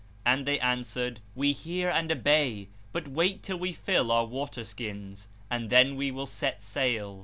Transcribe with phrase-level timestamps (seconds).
[0.25, 5.29] and the' answered, "We hear and obey, but wait till we fill our water skins
[5.47, 7.19] and then we will set sail."